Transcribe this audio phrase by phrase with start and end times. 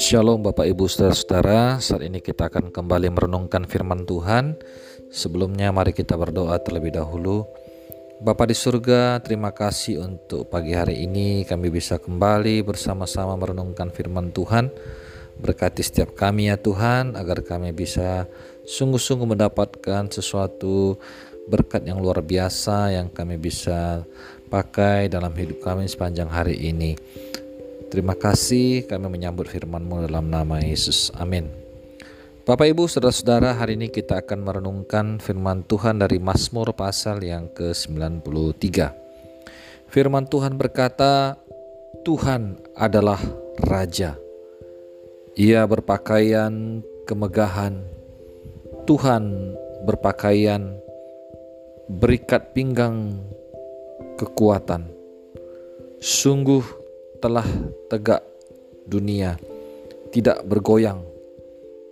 [0.00, 4.56] Shalom Bapak Ibu Saudara-saudara, saat ini kita akan kembali merenungkan firman Tuhan.
[5.12, 7.44] Sebelumnya mari kita berdoa terlebih dahulu.
[8.24, 14.32] Bapa di surga, terima kasih untuk pagi hari ini kami bisa kembali bersama-sama merenungkan firman
[14.32, 14.72] Tuhan.
[15.36, 18.24] Berkati setiap kami ya Tuhan, agar kami bisa
[18.64, 20.96] sungguh-sungguh mendapatkan sesuatu
[21.42, 24.06] berkat yang luar biasa yang kami bisa
[24.52, 26.92] pakai dalam hidup kami sepanjang hari ini.
[27.88, 31.08] Terima kasih kami menyambut firman-Mu dalam nama Yesus.
[31.16, 31.48] Amin.
[32.44, 38.92] Bapak Ibu Saudara-saudara, hari ini kita akan merenungkan firman Tuhan dari Mazmur pasal yang ke-93.
[39.88, 41.40] Firman Tuhan berkata,
[42.04, 43.20] Tuhan adalah
[43.56, 44.20] Raja.
[45.32, 47.88] Ia berpakaian kemegahan.
[48.84, 49.54] Tuhan
[49.88, 50.76] berpakaian
[51.86, 53.22] berikat pinggang
[54.22, 54.86] kekuatan.
[55.98, 56.62] Sungguh
[57.18, 57.46] telah
[57.90, 58.22] tegak
[58.86, 59.34] dunia,
[60.14, 61.02] tidak bergoyang.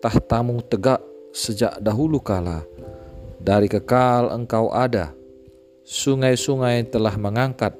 [0.00, 1.00] Tahtamu tegak
[1.32, 2.64] sejak dahulu kala,
[3.40, 5.12] dari kekal engkau ada.
[5.84, 7.76] Sungai-sungai telah mengangkat,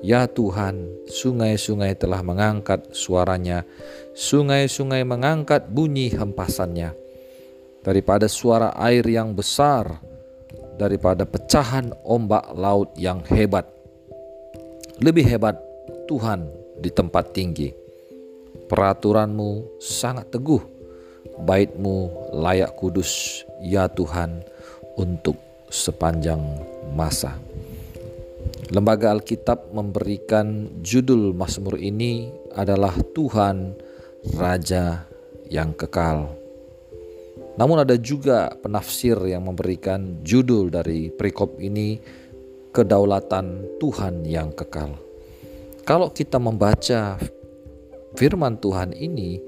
[0.00, 3.68] ya Tuhan, sungai-sungai telah mengangkat suaranya.
[4.16, 6.96] Sungai-sungai mengangkat bunyi hempasannya.
[7.84, 10.00] Daripada suara air yang besar,
[10.80, 13.73] daripada pecahan ombak laut yang hebat.
[15.02, 15.58] Lebih hebat
[16.06, 16.46] Tuhan
[16.78, 17.74] di tempat tinggi.
[18.70, 20.62] Peraturanmu sangat teguh,
[21.42, 24.46] baitmu layak kudus, ya Tuhan,
[24.94, 25.34] untuk
[25.66, 26.38] sepanjang
[26.94, 27.34] masa.
[28.70, 33.74] Lembaga Alkitab memberikan judul Mazmur ini adalah Tuhan
[34.38, 35.10] Raja
[35.50, 36.30] yang kekal.
[37.58, 41.98] Namun ada juga penafsir yang memberikan judul dari perikop ini
[42.74, 44.98] Kedaulatan Tuhan yang kekal.
[45.86, 47.22] Kalau kita membaca
[48.18, 49.38] firman Tuhan ini,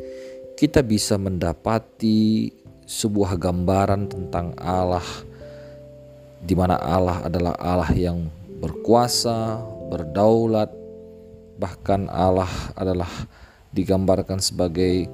[0.54, 2.54] kita bisa mendapati
[2.86, 5.02] sebuah gambaran tentang Allah,
[6.38, 8.30] di mana Allah adalah Allah yang
[8.62, 9.58] berkuasa,
[9.90, 10.70] berdaulat,
[11.58, 12.48] bahkan Allah
[12.78, 13.10] adalah
[13.74, 15.10] digambarkan sebagai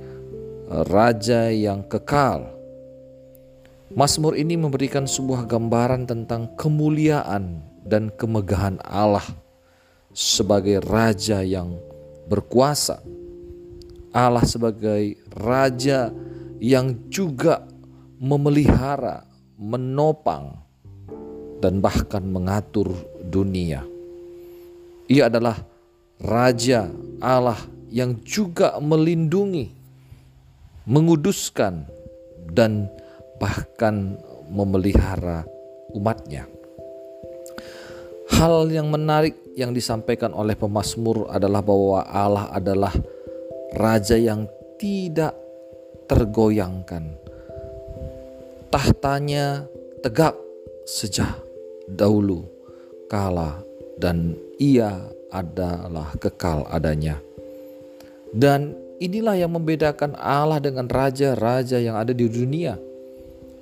[0.92, 2.61] raja yang kekal.
[3.92, 9.24] Mazmur ini memberikan sebuah gambaran tentang kemuliaan dan kemegahan Allah
[10.16, 11.76] sebagai raja yang
[12.24, 13.04] berkuasa,
[14.16, 16.08] Allah sebagai raja
[16.56, 17.68] yang juga
[18.16, 19.28] memelihara,
[19.60, 20.56] menopang,
[21.60, 22.88] dan bahkan mengatur
[23.20, 23.84] dunia.
[25.04, 25.60] Ia adalah
[26.16, 26.88] raja
[27.20, 27.60] Allah
[27.92, 29.68] yang juga melindungi,
[30.88, 31.84] menguduskan,
[32.56, 32.88] dan
[33.42, 34.14] bahkan
[34.46, 35.42] memelihara
[35.90, 36.46] umatnya.
[38.30, 42.94] Hal yang menarik yang disampaikan oleh pemazmur adalah bahwa Allah adalah
[43.74, 44.46] raja yang
[44.78, 45.34] tidak
[46.06, 47.18] tergoyangkan.
[48.70, 49.66] Tahtanya
[50.00, 50.38] tegak
[50.86, 51.36] sejak
[51.90, 52.46] dahulu
[53.10, 53.60] kala
[54.00, 57.20] dan ia adalah kekal adanya.
[58.32, 62.91] Dan inilah yang membedakan Allah dengan raja-raja yang ada di dunia.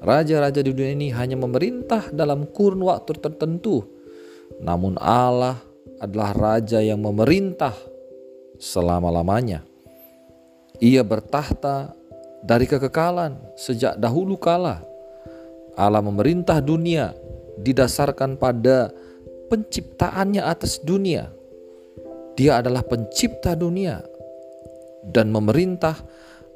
[0.00, 3.84] Raja-raja di dunia ini hanya memerintah dalam kurun waktu tertentu.
[4.64, 5.60] Namun Allah
[6.00, 7.76] adalah raja yang memerintah
[8.56, 9.60] selama-lamanya.
[10.80, 11.92] Ia bertahta
[12.40, 14.80] dari kekekalan sejak dahulu kala.
[15.76, 17.12] Allah memerintah dunia
[17.60, 18.88] didasarkan pada
[19.52, 21.28] penciptaannya atas dunia.
[22.40, 24.00] Dia adalah pencipta dunia
[25.04, 25.96] dan memerintah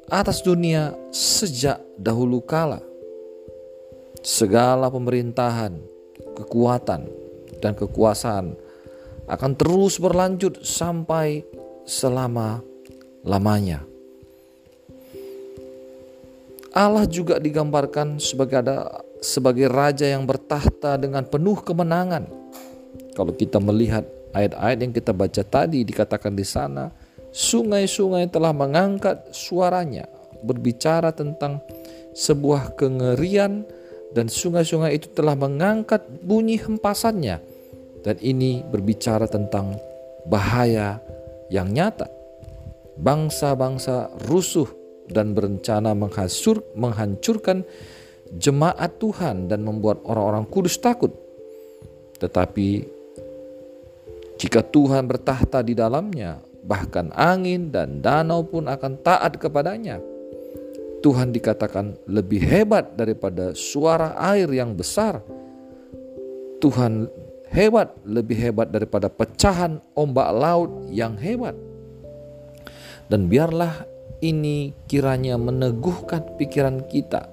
[0.09, 2.94] atas dunia sejak dahulu kala.
[4.25, 5.77] Segala pemerintahan,
[6.33, 7.05] kekuatan,
[7.61, 8.57] dan kekuasaan
[9.29, 11.45] akan terus berlanjut sampai
[11.85, 13.85] selama-lamanya.
[16.73, 22.25] Allah juga digambarkan sebagai ada sebagai raja yang bertahta dengan penuh kemenangan.
[23.13, 26.89] Kalau kita melihat ayat-ayat yang kita baca tadi dikatakan di sana,
[27.29, 30.09] sungai-sungai telah mengangkat suaranya
[30.41, 31.61] berbicara tentang
[32.17, 33.84] sebuah kengerian
[34.15, 37.43] dan sungai-sungai itu telah mengangkat bunyi hempasannya
[38.01, 39.75] dan ini berbicara tentang
[40.23, 41.03] bahaya
[41.51, 42.07] yang nyata.
[42.95, 44.71] Bangsa-bangsa rusuh
[45.11, 47.67] dan berencana menghancur, menghancurkan
[48.39, 51.11] jemaat Tuhan dan membuat orang-orang kudus takut.
[52.15, 52.69] Tetapi
[54.39, 60.14] jika Tuhan bertahta di dalamnya, bahkan angin dan danau pun akan taat kepadanya.
[61.05, 65.21] Tuhan dikatakan lebih hebat daripada suara air yang besar.
[66.57, 67.05] Tuhan
[67.53, 71.53] hebat, lebih hebat daripada pecahan ombak laut yang hebat.
[73.05, 73.85] Dan biarlah
[74.25, 77.29] ini kiranya meneguhkan pikiran kita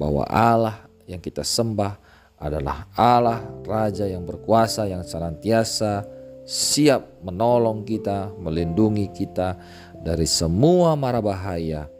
[0.00, 1.92] bahwa Allah yang kita sembah
[2.40, 6.08] adalah Allah Raja yang berkuasa yang senantiasa
[6.48, 9.60] siap menolong kita, melindungi kita
[10.00, 11.97] dari semua mara bahaya.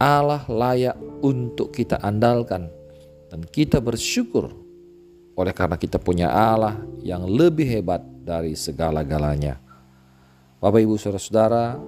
[0.00, 2.72] Allah layak untuk kita andalkan.
[3.28, 4.50] Dan kita bersyukur
[5.36, 9.60] oleh karena kita punya Allah yang lebih hebat dari segala-galanya.
[10.58, 11.78] Bapak Ibu Saudara-saudara,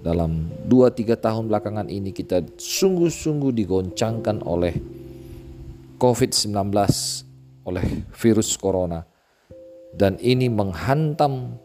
[0.00, 4.76] dalam 2-3 tahun belakangan ini kita sungguh-sungguh digoncangkan oleh
[6.00, 6.56] COVID-19
[7.68, 7.86] oleh
[8.16, 9.04] virus corona.
[9.90, 11.58] Dan ini menghantam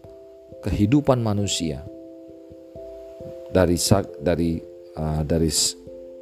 [0.65, 1.85] kehidupan manusia.
[3.55, 3.77] Dari
[4.19, 5.51] dari uh, dari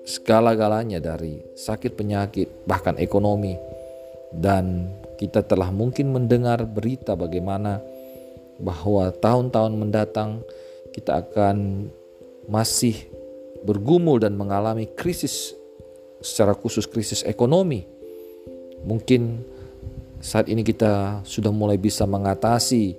[0.03, 3.55] segala-galanya dari sakit penyakit bahkan ekonomi
[4.35, 7.79] dan kita telah mungkin mendengar berita bagaimana
[8.59, 10.43] bahwa tahun-tahun mendatang
[10.91, 11.87] kita akan
[12.49, 13.07] masih
[13.63, 15.55] bergumul dan mengalami krisis
[16.19, 17.87] secara khusus krisis ekonomi.
[18.83, 19.43] Mungkin
[20.19, 22.95] saat ini kita sudah mulai bisa mengatasi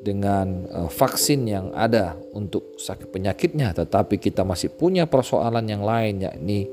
[0.00, 6.24] dengan uh, vaksin yang ada untuk sakit penyakitnya, tetapi kita masih punya persoalan yang lain
[6.24, 6.68] yakni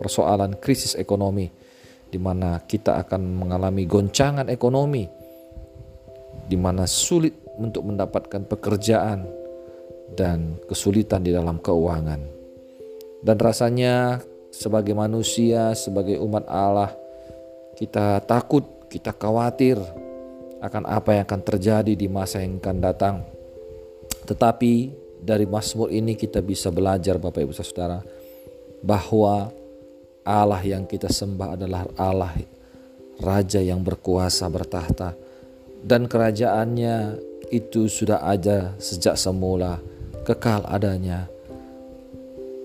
[0.00, 1.48] persoalan krisis ekonomi
[2.10, 5.06] di mana kita akan mengalami goncangan ekonomi
[6.50, 9.28] di mana sulit untuk mendapatkan pekerjaan
[10.18, 12.18] dan kesulitan di dalam keuangan.
[13.20, 14.18] Dan rasanya
[14.50, 16.90] sebagai manusia, sebagai umat Allah,
[17.78, 19.78] kita takut, kita khawatir
[20.60, 23.16] akan apa yang akan terjadi di masa yang akan datang.
[24.28, 24.72] Tetapi
[25.20, 28.00] dari Mazmur ini kita bisa belajar Bapak Ibu Saudara
[28.84, 29.52] bahwa
[30.24, 32.36] Allah yang kita sembah adalah Allah
[33.20, 35.12] Raja yang berkuasa bertahta
[35.84, 37.20] dan kerajaannya
[37.52, 39.80] itu sudah ada sejak semula
[40.24, 41.28] kekal adanya.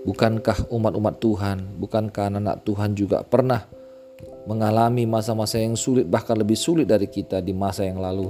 [0.06, 3.66] Bukankah umat-umat Tuhan, bukankah anak-anak Tuhan juga pernah
[4.46, 8.30] mengalami masa-masa yang sulit, bahkan lebih sulit dari kita di masa yang lalu.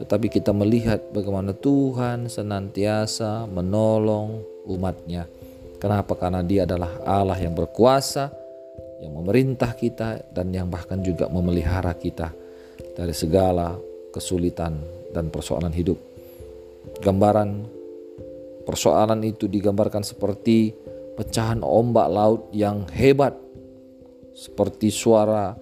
[0.00, 5.28] Tetapi kita melihat bagaimana Tuhan senantiasa menolong umatnya.
[5.76, 6.16] Kenapa?
[6.16, 8.32] Karena dia adalah Allah yang berkuasa,
[9.04, 12.32] yang memerintah kita, dan yang bahkan juga memelihara kita
[12.96, 13.76] dari segala
[14.12, 14.80] kesulitan
[15.12, 15.96] dan persoalan hidup.
[17.04, 17.80] Gambaran
[18.70, 20.70] Persoalan itu digambarkan seperti
[21.18, 23.34] pecahan ombak laut yang hebat,
[24.40, 25.52] seperti suara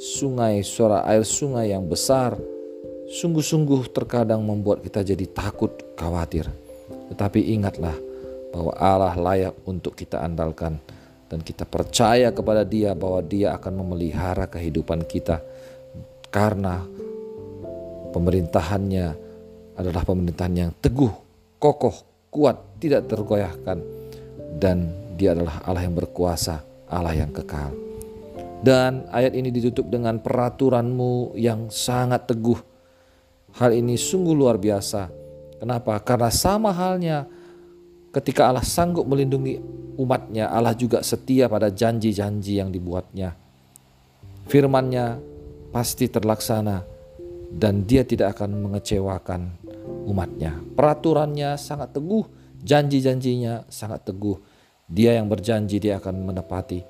[0.00, 2.40] sungai, suara air sungai yang besar.
[3.12, 6.48] Sungguh-sungguh terkadang membuat kita jadi takut, khawatir.
[7.12, 7.92] Tetapi ingatlah
[8.48, 10.80] bahwa Allah layak untuk kita andalkan
[11.28, 15.44] dan kita percaya kepada Dia bahwa Dia akan memelihara kehidupan kita
[16.32, 16.80] karena
[18.16, 19.06] pemerintahannya
[19.76, 21.12] adalah pemerintahan yang teguh,
[21.60, 23.76] kokoh, kuat, tidak tergoyahkan.
[24.56, 24.88] Dan
[25.20, 27.91] dia adalah Allah yang berkuasa, Allah yang kekal.
[28.62, 32.58] Dan ayat ini ditutup dengan peraturanmu yang sangat teguh.
[33.58, 35.10] Hal ini sungguh luar biasa.
[35.58, 35.98] Kenapa?
[35.98, 37.26] Karena sama halnya
[38.14, 39.58] ketika Allah sanggup melindungi
[39.98, 43.34] umatnya, Allah juga setia pada janji-janji yang dibuatnya.
[44.46, 45.18] Firmannya
[45.74, 46.86] pasti terlaksana
[47.52, 49.58] dan dia tidak akan mengecewakan
[50.06, 50.54] umatnya.
[50.78, 52.24] Peraturannya sangat teguh,
[52.62, 54.38] janji-janjinya sangat teguh.
[54.86, 56.84] Dia yang berjanji dia akan menepati.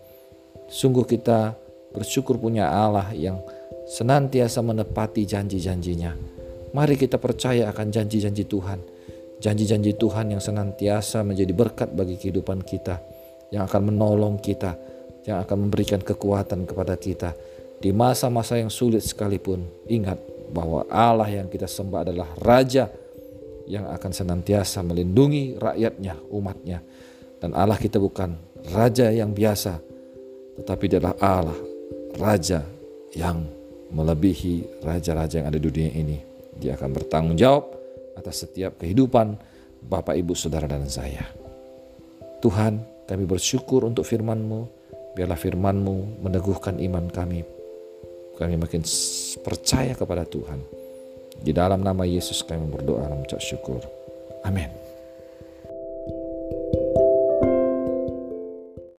[0.66, 1.54] Sungguh kita
[1.92, 3.38] bersyukur punya Allah yang
[3.86, 6.16] senantiasa menepati janji-janjinya.
[6.72, 8.80] Mari kita percaya akan janji-janji Tuhan.
[9.42, 12.98] Janji-janji Tuhan yang senantiasa menjadi berkat bagi kehidupan kita.
[13.52, 14.80] Yang akan menolong kita.
[15.28, 17.36] Yang akan memberikan kekuatan kepada kita.
[17.82, 20.16] Di masa-masa yang sulit sekalipun, ingat
[20.54, 22.86] bahwa Allah yang kita sembah adalah Raja
[23.66, 26.78] yang akan senantiasa melindungi rakyatnya, umatnya.
[27.42, 28.38] Dan Allah kita bukan
[28.70, 29.82] Raja yang biasa,
[30.62, 31.58] tetapi adalah Allah,
[32.16, 32.64] Raja
[33.16, 33.44] yang
[33.92, 36.18] melebihi raja-raja yang ada di dunia ini.
[36.56, 37.72] Dia akan bertanggung jawab
[38.16, 39.36] atas setiap kehidupan
[39.82, 41.26] Bapak, Ibu, Saudara, dan saya.
[42.38, 44.84] Tuhan, kami bersyukur untuk firman-Mu.
[45.12, 47.62] Biarlah firman-Mu meneguhkan iman kami
[48.36, 48.82] kami makin
[49.44, 50.60] percaya kepada Tuhan.
[51.42, 53.82] Di dalam nama Yesus kami berdoa dan mengucap syukur.
[54.42, 54.91] Amin.